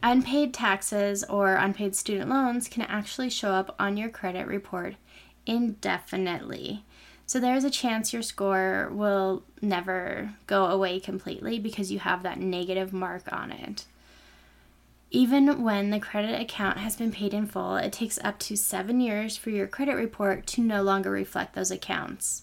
Unpaid 0.03 0.55
taxes 0.55 1.25
or 1.25 1.57
unpaid 1.57 1.97
student 1.97 2.31
loans 2.31 2.69
can 2.69 2.83
actually 2.83 3.31
show 3.31 3.51
up 3.51 3.75
on 3.79 3.97
your 3.97 4.09
credit 4.09 4.47
report 4.47 4.95
indefinitely. 5.47 6.85
So 7.27 7.41
there's 7.41 7.65
a 7.65 7.71
chance 7.71 8.13
your 8.13 8.23
score 8.23 8.89
will 8.93 9.43
never 9.61 10.35
go 10.47 10.67
away 10.67 11.01
completely 11.01 11.59
because 11.59 11.91
you 11.91 11.99
have 11.99 12.23
that 12.23 12.39
negative 12.39 12.93
mark 12.93 13.25
on 13.33 13.51
it. 13.51 13.85
Even 15.11 15.63
when 15.63 15.91
the 15.91 16.01
credit 16.01 16.39
account 16.39 16.79
has 16.79 16.97
been 16.97 17.11
paid 17.11 17.33
in 17.33 17.47
full, 17.47 17.77
it 17.77 17.93
takes 17.93 18.19
up 18.23 18.39
to 18.41 18.57
seven 18.57 19.01
years 19.01 19.37
for 19.37 19.49
your 19.51 19.67
credit 19.67 19.95
report 19.95 20.47
to 20.49 20.61
no 20.61 20.83
longer 20.83 21.11
reflect 21.11 21.55
those 21.55 21.71
accounts. 21.71 22.43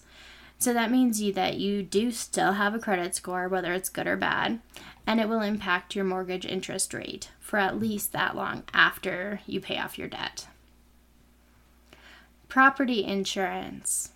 So 0.58 0.72
that 0.72 0.90
means 0.90 1.22
you 1.22 1.32
that 1.34 1.58
you 1.58 1.82
do 1.82 2.10
still 2.10 2.52
have 2.52 2.74
a 2.74 2.80
credit 2.80 3.14
score, 3.14 3.46
whether 3.46 3.72
it's 3.72 3.88
good 3.88 4.06
or 4.06 4.16
bad, 4.16 4.60
and 5.06 5.20
it 5.20 5.28
will 5.28 5.42
impact 5.42 5.94
your 5.94 6.04
mortgage 6.04 6.46
interest 6.46 6.92
rate 6.92 7.30
for 7.38 7.58
at 7.58 7.78
least 7.78 8.12
that 8.12 8.34
long 8.34 8.64
after 8.74 9.40
you 9.46 9.60
pay 9.60 9.78
off 9.78 9.98
your 9.98 10.08
debt. 10.08 10.48
Property 12.48 13.04
insurance. 13.04 14.10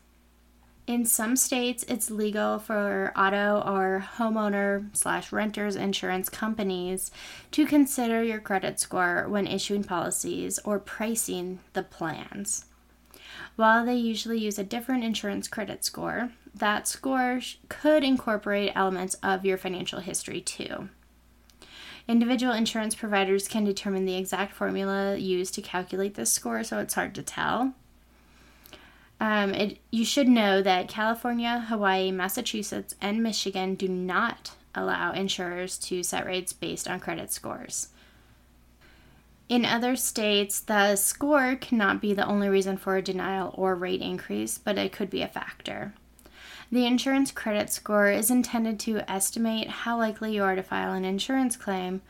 In 0.90 1.04
some 1.04 1.36
states, 1.36 1.84
it's 1.86 2.10
legal 2.10 2.58
for 2.58 3.12
auto 3.16 3.62
or 3.64 4.04
homeowner 4.16 4.86
slash 4.92 5.30
renters 5.30 5.76
insurance 5.76 6.28
companies 6.28 7.12
to 7.52 7.64
consider 7.64 8.24
your 8.24 8.40
credit 8.40 8.80
score 8.80 9.26
when 9.28 9.46
issuing 9.46 9.84
policies 9.84 10.58
or 10.64 10.80
pricing 10.80 11.60
the 11.74 11.84
plans. 11.84 12.64
While 13.54 13.86
they 13.86 13.94
usually 13.94 14.40
use 14.40 14.58
a 14.58 14.64
different 14.64 15.04
insurance 15.04 15.46
credit 15.46 15.84
score, 15.84 16.32
that 16.52 16.88
score 16.88 17.40
could 17.68 18.02
incorporate 18.02 18.72
elements 18.74 19.14
of 19.22 19.44
your 19.44 19.58
financial 19.58 20.00
history 20.00 20.40
too. 20.40 20.88
Individual 22.08 22.52
insurance 22.52 22.96
providers 22.96 23.46
can 23.46 23.62
determine 23.62 24.06
the 24.06 24.16
exact 24.16 24.54
formula 24.54 25.14
used 25.14 25.54
to 25.54 25.62
calculate 25.62 26.16
this 26.16 26.32
score, 26.32 26.64
so 26.64 26.80
it's 26.80 26.94
hard 26.94 27.14
to 27.14 27.22
tell. 27.22 27.74
Um, 29.20 29.52
it, 29.52 29.78
you 29.90 30.04
should 30.04 30.28
know 30.28 30.62
that 30.62 30.88
California, 30.88 31.66
Hawaii, 31.68 32.10
Massachusetts, 32.10 32.94
and 33.02 33.22
Michigan 33.22 33.74
do 33.74 33.86
not 33.86 34.52
allow 34.74 35.12
insurers 35.12 35.78
to 35.78 36.02
set 36.02 36.24
rates 36.24 36.54
based 36.54 36.88
on 36.88 37.00
credit 37.00 37.30
scores. 37.30 37.88
In 39.50 39.64
other 39.64 39.96
states, 39.96 40.60
the 40.60 40.96
score 40.96 41.56
cannot 41.56 42.00
be 42.00 42.14
the 42.14 42.24
only 42.24 42.48
reason 42.48 42.76
for 42.76 42.96
a 42.96 43.02
denial 43.02 43.52
or 43.58 43.74
rate 43.74 44.00
increase, 44.00 44.56
but 44.58 44.78
it 44.78 44.92
could 44.92 45.10
be 45.10 45.22
a 45.22 45.28
factor. 45.28 45.92
The 46.72 46.86
insurance 46.86 47.32
credit 47.32 47.68
score 47.68 48.10
is 48.10 48.30
intended 48.30 48.78
to 48.80 49.10
estimate 49.10 49.68
how 49.68 49.98
likely 49.98 50.34
you 50.34 50.44
are 50.44 50.54
to 50.54 50.62
file 50.62 50.92
an 50.92 51.04
insurance 51.04 51.56
claim 51.56 52.00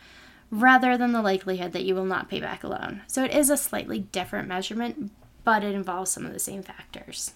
rather 0.50 0.98
than 0.98 1.12
the 1.12 1.22
likelihood 1.22 1.72
that 1.72 1.84
you 1.84 1.94
will 1.94 2.04
not 2.04 2.28
pay 2.28 2.40
back 2.40 2.62
a 2.62 2.68
loan. 2.68 3.00
So 3.06 3.24
it 3.24 3.30
is 3.30 3.48
a 3.48 3.56
slightly 3.56 4.00
different 4.00 4.46
measurement, 4.46 5.10
but 5.44 5.64
it 5.64 5.74
involves 5.74 6.10
some 6.10 6.26
of 6.26 6.32
the 6.32 6.38
same 6.38 6.62
factors. 6.62 7.32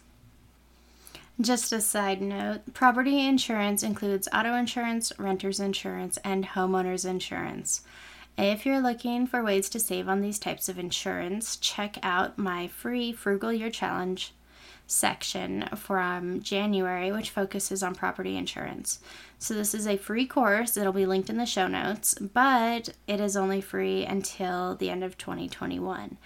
Just 1.41 1.73
a 1.73 1.81
side 1.81 2.21
note 2.23 2.75
property 2.75 3.27
insurance 3.27 3.83
includes 3.83 4.29
auto 4.33 4.55
insurance, 4.55 5.13
renter's 5.19 5.59
insurance, 5.59 6.17
and 6.19 6.47
homeowner's 6.47 7.05
insurance. 7.05 7.83
If 8.39 8.65
you're 8.65 8.81
looking 8.81 9.27
for 9.27 9.43
ways 9.43 9.69
to 9.71 9.81
save 9.81 10.09
on 10.09 10.21
these 10.21 10.39
types 10.39 10.69
of 10.69 10.79
insurance, 10.79 11.57
check 11.57 11.99
out 12.03 12.39
my 12.39 12.69
free 12.69 13.13
Frugal 13.13 13.53
Year 13.53 13.71
Challenge 13.71 14.33
section 14.87 15.69
from 15.77 16.43
January, 16.43 17.11
which 17.11 17.31
focuses 17.31 17.83
on 17.83 17.95
property 17.95 18.37
insurance. 18.37 19.01
So, 19.39 19.55
this 19.55 19.75
is 19.75 19.87
a 19.87 19.97
free 19.97 20.27
course. 20.27 20.77
It'll 20.77 20.93
be 20.93 21.07
linked 21.07 21.31
in 21.31 21.37
the 21.37 21.47
show 21.47 21.67
notes, 21.67 22.15
but 22.15 22.91
it 23.07 23.21
is 23.21 23.37
only 23.37 23.61
free 23.61 24.05
until 24.05 24.77
the 24.77 24.91
end 24.91 25.03
of 25.03 25.19
2021. 25.19 26.17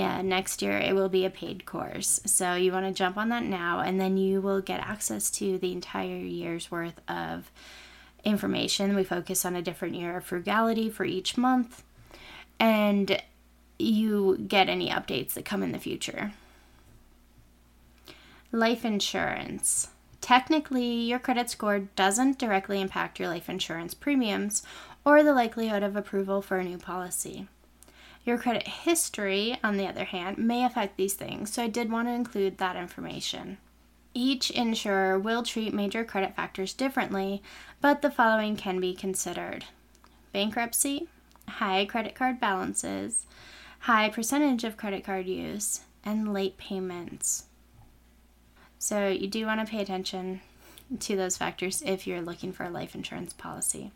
And 0.00 0.28
next 0.28 0.60
year 0.60 0.76
it 0.76 0.94
will 0.94 1.08
be 1.08 1.24
a 1.24 1.30
paid 1.30 1.66
course. 1.66 2.20
So, 2.26 2.54
you 2.54 2.72
want 2.72 2.86
to 2.86 2.92
jump 2.92 3.16
on 3.16 3.28
that 3.28 3.44
now, 3.44 3.80
and 3.80 4.00
then 4.00 4.16
you 4.16 4.40
will 4.40 4.60
get 4.60 4.80
access 4.80 5.30
to 5.32 5.56
the 5.58 5.72
entire 5.72 6.16
year's 6.16 6.70
worth 6.70 7.00
of 7.08 7.50
information. 8.24 8.96
We 8.96 9.04
focus 9.04 9.44
on 9.44 9.54
a 9.54 9.62
different 9.62 9.94
year 9.94 10.16
of 10.16 10.24
frugality 10.24 10.90
for 10.90 11.04
each 11.04 11.36
month, 11.36 11.84
and 12.58 13.22
you 13.78 14.38
get 14.48 14.68
any 14.68 14.90
updates 14.90 15.34
that 15.34 15.44
come 15.44 15.62
in 15.62 15.72
the 15.72 15.78
future. 15.78 16.32
Life 18.50 18.84
insurance. 18.84 19.88
Technically, 20.20 21.02
your 21.02 21.18
credit 21.18 21.50
score 21.50 21.80
doesn't 21.80 22.38
directly 22.38 22.80
impact 22.80 23.20
your 23.20 23.28
life 23.28 23.48
insurance 23.48 23.94
premiums 23.94 24.62
or 25.04 25.22
the 25.22 25.34
likelihood 25.34 25.82
of 25.82 25.96
approval 25.96 26.40
for 26.40 26.58
a 26.58 26.64
new 26.64 26.78
policy. 26.78 27.46
Your 28.24 28.38
credit 28.38 28.66
history, 28.66 29.58
on 29.62 29.76
the 29.76 29.86
other 29.86 30.04
hand, 30.04 30.38
may 30.38 30.64
affect 30.64 30.96
these 30.96 31.14
things, 31.14 31.52
so 31.52 31.62
I 31.62 31.68
did 31.68 31.90
want 31.90 32.08
to 32.08 32.12
include 32.12 32.58
that 32.58 32.76
information. 32.76 33.58
Each 34.14 34.50
insurer 34.50 35.18
will 35.18 35.42
treat 35.42 35.74
major 35.74 36.04
credit 36.04 36.34
factors 36.34 36.72
differently, 36.72 37.42
but 37.80 38.00
the 38.00 38.10
following 38.10 38.56
can 38.56 38.80
be 38.80 38.94
considered 38.94 39.66
bankruptcy, 40.32 41.08
high 41.48 41.84
credit 41.84 42.14
card 42.14 42.40
balances, 42.40 43.26
high 43.80 44.08
percentage 44.08 44.64
of 44.64 44.76
credit 44.76 45.04
card 45.04 45.26
use, 45.26 45.80
and 46.04 46.32
late 46.32 46.56
payments. 46.56 47.44
So, 48.78 49.08
you 49.08 49.26
do 49.26 49.46
want 49.46 49.60
to 49.60 49.70
pay 49.70 49.80
attention 49.80 50.40
to 51.00 51.16
those 51.16 51.36
factors 51.36 51.82
if 51.82 52.06
you're 52.06 52.22
looking 52.22 52.52
for 52.52 52.64
a 52.64 52.70
life 52.70 52.94
insurance 52.94 53.32
policy. 53.32 53.92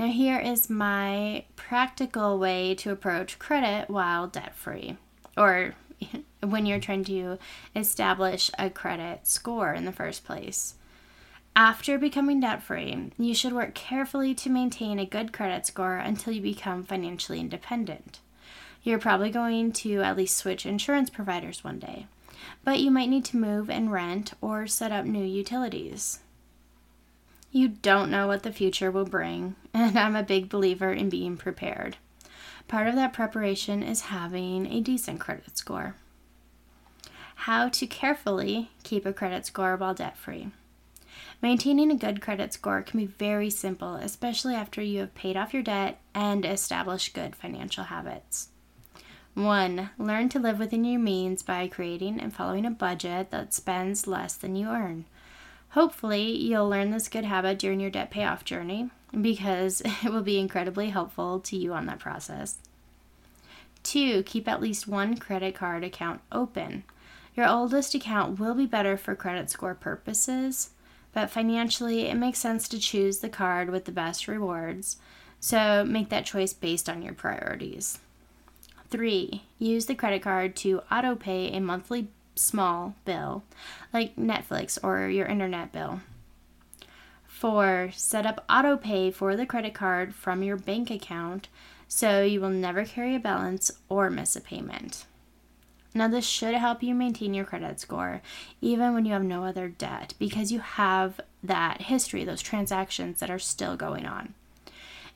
Now, 0.00 0.06
here 0.06 0.38
is 0.38 0.70
my 0.70 1.44
practical 1.56 2.38
way 2.38 2.74
to 2.76 2.90
approach 2.90 3.38
credit 3.38 3.90
while 3.90 4.28
debt 4.28 4.54
free, 4.56 4.96
or 5.36 5.74
when 6.40 6.64
you're 6.64 6.80
trying 6.80 7.04
to 7.04 7.36
establish 7.76 8.50
a 8.58 8.70
credit 8.70 9.26
score 9.26 9.74
in 9.74 9.84
the 9.84 9.92
first 9.92 10.24
place. 10.24 10.76
After 11.54 11.98
becoming 11.98 12.40
debt 12.40 12.62
free, 12.62 13.12
you 13.18 13.34
should 13.34 13.52
work 13.52 13.74
carefully 13.74 14.34
to 14.36 14.48
maintain 14.48 14.98
a 14.98 15.04
good 15.04 15.34
credit 15.34 15.66
score 15.66 15.98
until 15.98 16.32
you 16.32 16.40
become 16.40 16.82
financially 16.82 17.38
independent. 17.38 18.20
You're 18.82 18.98
probably 18.98 19.28
going 19.28 19.70
to 19.72 20.00
at 20.00 20.16
least 20.16 20.38
switch 20.38 20.64
insurance 20.64 21.10
providers 21.10 21.62
one 21.62 21.78
day, 21.78 22.06
but 22.64 22.80
you 22.80 22.90
might 22.90 23.10
need 23.10 23.26
to 23.26 23.36
move 23.36 23.68
and 23.68 23.92
rent 23.92 24.32
or 24.40 24.66
set 24.66 24.92
up 24.92 25.04
new 25.04 25.26
utilities. 25.26 26.20
You 27.52 27.68
don't 27.68 28.10
know 28.10 28.28
what 28.28 28.44
the 28.44 28.52
future 28.52 28.90
will 28.90 29.04
bring, 29.04 29.56
and 29.74 29.98
I'm 29.98 30.14
a 30.14 30.22
big 30.22 30.48
believer 30.48 30.92
in 30.92 31.08
being 31.08 31.36
prepared. 31.36 31.96
Part 32.68 32.86
of 32.86 32.94
that 32.94 33.12
preparation 33.12 33.82
is 33.82 34.02
having 34.02 34.66
a 34.66 34.80
decent 34.80 35.18
credit 35.18 35.58
score. 35.58 35.96
How 37.34 37.68
to 37.70 37.86
carefully 37.86 38.70
keep 38.84 39.04
a 39.04 39.12
credit 39.12 39.46
score 39.46 39.74
while 39.76 39.94
debt 39.94 40.16
free. 40.16 40.50
Maintaining 41.42 41.90
a 41.90 41.96
good 41.96 42.20
credit 42.20 42.52
score 42.52 42.82
can 42.82 43.00
be 43.00 43.06
very 43.06 43.50
simple, 43.50 43.94
especially 43.94 44.54
after 44.54 44.82
you 44.82 45.00
have 45.00 45.14
paid 45.14 45.36
off 45.36 45.54
your 45.54 45.62
debt 45.62 45.98
and 46.14 46.44
established 46.44 47.14
good 47.14 47.34
financial 47.34 47.84
habits. 47.84 48.50
1. 49.34 49.90
Learn 49.98 50.28
to 50.28 50.38
live 50.38 50.58
within 50.58 50.84
your 50.84 51.00
means 51.00 51.42
by 51.42 51.66
creating 51.66 52.20
and 52.20 52.34
following 52.34 52.66
a 52.66 52.70
budget 52.70 53.30
that 53.30 53.54
spends 53.54 54.06
less 54.06 54.34
than 54.36 54.54
you 54.54 54.68
earn. 54.68 55.06
Hopefully, 55.70 56.36
you'll 56.36 56.68
learn 56.68 56.90
this 56.90 57.08
good 57.08 57.24
habit 57.24 57.58
during 57.58 57.80
your 57.80 57.90
debt 57.90 58.10
payoff 58.10 58.44
journey 58.44 58.90
because 59.18 59.80
it 59.84 60.12
will 60.12 60.22
be 60.22 60.38
incredibly 60.38 60.90
helpful 60.90 61.40
to 61.40 61.56
you 61.56 61.72
on 61.72 61.86
that 61.86 61.98
process. 61.98 62.58
Two, 63.82 64.22
keep 64.24 64.46
at 64.46 64.60
least 64.60 64.88
one 64.88 65.16
credit 65.16 65.54
card 65.54 65.84
account 65.84 66.20
open. 66.30 66.84
Your 67.36 67.48
oldest 67.48 67.94
account 67.94 68.38
will 68.38 68.54
be 68.54 68.66
better 68.66 68.96
for 68.96 69.14
credit 69.14 69.48
score 69.48 69.74
purposes, 69.74 70.70
but 71.12 71.30
financially, 71.30 72.06
it 72.06 72.16
makes 72.16 72.38
sense 72.38 72.68
to 72.68 72.78
choose 72.78 73.18
the 73.18 73.28
card 73.28 73.70
with 73.70 73.84
the 73.84 73.92
best 73.92 74.28
rewards, 74.28 74.96
so 75.38 75.84
make 75.84 76.08
that 76.10 76.26
choice 76.26 76.52
based 76.52 76.88
on 76.88 77.02
your 77.02 77.14
priorities. 77.14 78.00
Three, 78.90 79.44
use 79.58 79.86
the 79.86 79.94
credit 79.94 80.22
card 80.22 80.56
to 80.56 80.82
auto 80.90 81.14
pay 81.14 81.48
a 81.52 81.60
monthly 81.60 82.08
small 82.40 82.94
bill, 83.04 83.44
like 83.92 84.16
Netflix 84.16 84.78
or 84.82 85.08
your 85.08 85.26
internet 85.26 85.72
bill. 85.72 86.00
Four, 87.26 87.90
set 87.94 88.26
up 88.26 88.44
auto 88.50 88.76
pay 88.76 89.10
for 89.10 89.36
the 89.36 89.46
credit 89.46 89.74
card 89.74 90.14
from 90.14 90.42
your 90.42 90.56
bank 90.56 90.90
account 90.90 91.48
so 91.88 92.22
you 92.22 92.40
will 92.40 92.50
never 92.50 92.84
carry 92.84 93.14
a 93.14 93.20
balance 93.20 93.70
or 93.88 94.10
miss 94.10 94.36
a 94.36 94.40
payment. 94.40 95.06
Now, 95.92 96.06
this 96.06 96.24
should 96.24 96.54
help 96.54 96.82
you 96.82 96.94
maintain 96.94 97.34
your 97.34 97.44
credit 97.44 97.80
score 97.80 98.22
even 98.60 98.94
when 98.94 99.04
you 99.04 99.12
have 99.12 99.24
no 99.24 99.44
other 99.44 99.68
debt 99.68 100.14
because 100.18 100.52
you 100.52 100.60
have 100.60 101.20
that 101.42 101.82
history, 101.82 102.24
those 102.24 102.42
transactions 102.42 103.18
that 103.20 103.30
are 103.30 103.40
still 103.40 103.76
going 103.76 104.06
on. 104.06 104.34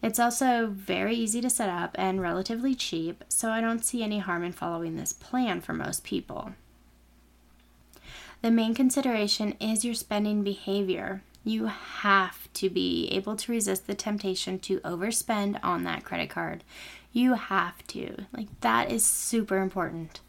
It's 0.02 0.18
also 0.18 0.66
very 0.66 1.14
easy 1.14 1.40
to 1.40 1.48
set 1.48 1.68
up 1.68 1.94
and 1.94 2.20
relatively 2.20 2.74
cheap, 2.74 3.24
so 3.28 3.50
I 3.50 3.60
don't 3.60 3.84
see 3.84 4.02
any 4.02 4.18
harm 4.18 4.42
in 4.42 4.52
following 4.52 4.96
this 4.96 5.12
plan 5.12 5.60
for 5.60 5.72
most 5.72 6.04
people. 6.04 6.52
The 8.44 8.50
main 8.50 8.74
consideration 8.74 9.52
is 9.52 9.86
your 9.86 9.94
spending 9.94 10.42
behavior. 10.42 11.22
You 11.44 11.64
have 11.64 12.52
to 12.52 12.68
be 12.68 13.08
able 13.10 13.36
to 13.36 13.50
resist 13.50 13.86
the 13.86 13.94
temptation 13.94 14.58
to 14.58 14.80
overspend 14.80 15.58
on 15.62 15.84
that 15.84 16.04
credit 16.04 16.28
card. 16.28 16.62
You 17.10 17.32
have 17.32 17.86
to. 17.86 18.26
Like, 18.36 18.48
that 18.60 18.92
is 18.92 19.02
super 19.02 19.62
important. 19.62 20.20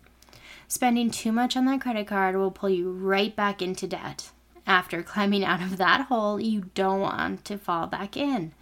Spending 0.69 1.11
too 1.11 1.33
much 1.33 1.57
on 1.57 1.65
that 1.65 1.81
credit 1.81 2.07
card 2.07 2.37
will 2.37 2.51
pull 2.51 2.69
you 2.69 2.89
right 2.89 3.35
back 3.35 3.61
into 3.61 3.85
debt. 3.85 4.31
After 4.65 5.03
climbing 5.03 5.43
out 5.43 5.61
of 5.61 5.75
that 5.75 6.05
hole, 6.05 6.39
you 6.39 6.69
don't 6.73 7.01
want 7.01 7.43
to 7.43 7.57
fall 7.57 7.85
back 7.85 8.15
in. 8.15 8.53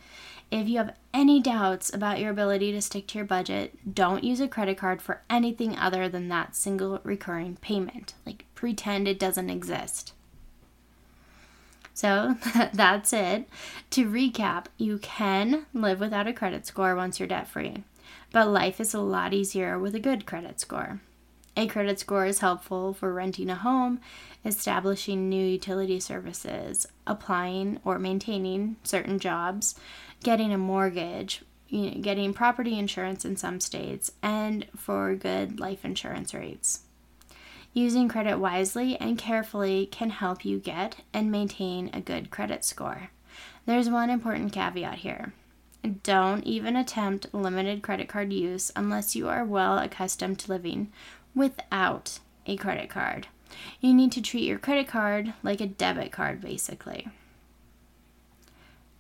If 0.50 0.68
you 0.68 0.80
have 0.80 0.96
any 1.13 1.39
doubts 1.39 1.94
about 1.94 2.20
your 2.20 2.32
ability 2.32 2.72
to 2.72 2.82
stick 2.82 3.06
to 3.08 3.20
your 3.20 3.26
budget, 3.26 3.94
don't 3.94 4.24
use 4.24 4.39
a 4.39 4.48
credit 4.48 4.80
card 4.80 5.00
for 5.00 5.22
anything 5.30 5.78
other 5.78 6.10
than 6.10 6.30
that 6.30 6.56
single 6.56 7.00
recurring 7.04 7.58
payment. 7.58 8.16
Like, 8.26 8.46
pretend 8.63 9.10
it 9.10 9.19
doesn't 9.19 9.49
exist. 9.49 10.13
So 11.93 12.38
that's 12.73 13.12
it. 13.12 13.49
To 13.89 14.06
recap, 14.06 14.67
you 14.78 14.99
can 14.99 15.65
live 15.73 15.99
without 15.99 16.28
a 16.28 16.34
credit 16.34 16.65
score 16.65 16.95
once 16.95 17.19
you're 17.19 17.28
debt 17.28 17.49
free, 17.49 17.84
but 18.32 18.47
life 18.47 18.80
is 18.80 18.93
a 18.93 19.02
lot 19.02 19.34
easier 19.34 19.78
with 19.78 19.95
a 19.95 19.99
good 19.99 20.26
credit 20.26 20.62
score. 20.62 21.02
A 21.58 21.67
credit 21.67 21.99
score 21.99 22.26
is 22.26 22.39
helpful 22.39 22.93
for 22.93 23.13
renting 23.13 23.49
a 23.49 23.56
home, 23.56 23.99
establishing 24.45 25.28
new 25.28 25.45
utility 25.45 25.99
services, 25.99 26.88
applying 27.06 27.82
or 27.84 27.99
maintaining 27.99 28.78
certain 28.86 29.19
jobs, 29.19 29.76
getting 30.23 30.54
a 30.54 30.58
mortgage, 30.58 31.41
you 31.67 31.91
know, 31.91 31.97
getting 31.99 32.34
property 32.34 32.80
insurance 32.80 33.26
in 33.26 33.36
some 33.36 33.60
states, 33.60 34.13
and 34.21 34.67
for 34.73 35.15
good 35.15 35.60
life 35.60 35.84
insurance 35.84 36.34
rates. 36.34 36.84
Using 37.74 38.08
credit 38.08 38.38
wisely 38.38 38.96
and 38.98 39.18
carefully 39.18 39.88
can 39.88 40.12
help 40.12 40.46
you 40.46 40.60
get 40.60 40.98
and 41.12 41.32
maintain 41.32 41.90
a 41.92 42.02
good 42.02 42.30
credit 42.30 42.64
score. 42.64 43.10
There's 43.66 43.90
one 43.90 44.12
important 44.12 44.54
caveat 44.54 45.00
here. 45.00 45.34
Don't 46.04 46.44
even 46.44 46.76
attempt 46.76 47.34
limited 47.34 47.82
credit 47.82 48.08
card 48.08 48.32
use 48.32 48.72
unless 48.76 49.16
you 49.16 49.28
are 49.28 49.44
well 49.44 49.80
accustomed 49.80 50.40
to 50.40 50.52
living 50.52 50.92
without 51.36 52.20
a 52.46 52.56
credit 52.58 52.90
card. 52.90 53.28
You 53.82 53.94
need 53.94 54.12
to 54.14 54.22
treat 54.22 54.48
your 54.48 54.60
credit 54.60 54.88
card 54.88 55.34
like 55.42 55.60
a 55.60 55.68
debit 55.68 56.12
card, 56.12 56.42
basically. 56.42 57.08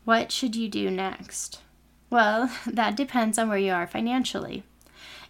What 0.03 0.31
should 0.31 0.55
you 0.55 0.67
do 0.67 0.89
next? 0.89 1.61
Well, 2.09 2.51
that 2.67 2.97
depends 2.97 3.37
on 3.37 3.49
where 3.49 3.57
you 3.57 3.71
are 3.71 3.87
financially. 3.87 4.63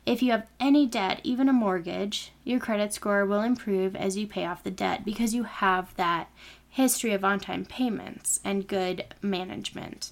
If 0.05 0.21
you 0.21 0.31
have 0.31 0.47
any 0.59 0.85
debt, 0.85 1.21
even 1.23 1.47
a 1.47 1.53
mortgage, 1.53 2.33
your 2.43 2.59
credit 2.59 2.93
score 2.93 3.25
will 3.25 3.41
improve 3.41 3.95
as 3.95 4.17
you 4.17 4.27
pay 4.27 4.45
off 4.45 4.63
the 4.63 4.71
debt 4.71 5.05
because 5.05 5.33
you 5.33 5.43
have 5.43 5.95
that 5.95 6.29
history 6.69 7.13
of 7.13 7.23
on 7.23 7.39
time 7.39 7.63
payments 7.63 8.41
and 8.43 8.67
good 8.67 9.05
management. 9.21 10.11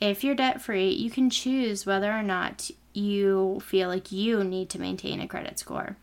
If 0.00 0.22
you're 0.22 0.34
debt 0.34 0.60
free, 0.60 0.90
you 0.90 1.10
can 1.10 1.30
choose 1.30 1.86
whether 1.86 2.12
or 2.12 2.22
not 2.22 2.70
you 2.92 3.60
feel 3.64 3.88
like 3.88 4.12
you 4.12 4.44
need 4.44 4.68
to 4.70 4.80
maintain 4.80 5.20
a 5.20 5.28
credit 5.28 5.58
score. 5.58 5.96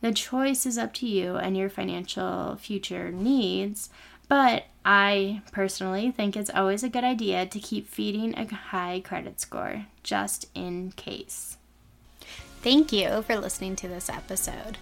The 0.00 0.12
choice 0.12 0.64
is 0.66 0.78
up 0.78 0.92
to 0.94 1.06
you 1.06 1.36
and 1.36 1.56
your 1.56 1.70
financial 1.70 2.56
future 2.56 3.10
needs, 3.10 3.88
but 4.28 4.66
I 4.84 5.42
personally 5.50 6.10
think 6.10 6.36
it's 6.36 6.50
always 6.50 6.84
a 6.84 6.88
good 6.88 7.04
idea 7.04 7.46
to 7.46 7.58
keep 7.58 7.88
feeding 7.88 8.36
a 8.38 8.52
high 8.54 9.00
credit 9.04 9.40
score 9.40 9.86
just 10.02 10.46
in 10.54 10.92
case. 10.92 11.56
Thank 12.62 12.92
you 12.92 13.22
for 13.22 13.36
listening 13.36 13.76
to 13.76 13.88
this 13.88 14.08
episode. 14.08 14.78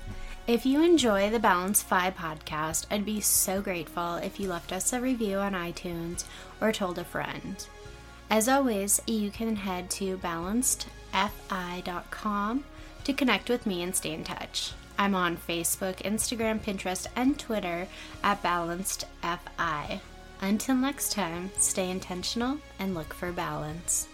If 0.47 0.65
you 0.67 0.83
enjoy 0.83 1.31
the 1.31 1.39
Balance 1.39 1.83
Fi 1.83 2.11
podcast, 2.11 2.87
I'd 2.91 3.05
be 3.05 3.21
so 3.21 3.63
grateful 3.63 4.17
if 4.17 4.41
you 4.41 4.49
left 4.49 4.73
us 4.73 4.93
a 4.93 5.01
review 5.01 5.39
on 5.39 5.53
iTunes 5.53 6.25
or 6.61 6.73
told 6.73 6.99
a 6.99 7.05
friend. 7.05 7.65
As 8.29 8.49
always, 8.49 9.01
you 9.07 9.31
can 9.31 9.55
head 9.57 9.89
to 9.91 10.19
balancedfi.com 10.19 12.65
to 13.05 13.13
connect 13.13 13.51
with 13.51 13.67
me 13.67 13.83
and 13.83 13.95
stay 13.95 14.13
in 14.13 14.25
touch. 14.25 14.73
I'm 14.99 15.15
on 15.15 15.37
Facebook, 15.37 16.03
Instagram, 16.03 16.59
Pinterest, 16.61 17.07
and 17.15 17.39
Twitter 17.39 17.87
at 18.23 18.43
balancedfi. 18.43 20.01
Until 20.41 20.77
next 20.77 21.13
time, 21.13 21.51
stay 21.59 21.91
intentional 21.91 22.57
and 22.79 22.95
look 22.95 23.13
for 23.15 23.33
balance. 23.33 24.09